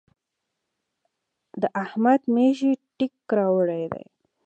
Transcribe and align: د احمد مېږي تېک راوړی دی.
د 1.61 1.63
احمد 1.83 2.21
مېږي 2.35 2.73
تېک 2.97 3.13
راوړی 3.37 3.83
دی. 3.93 4.05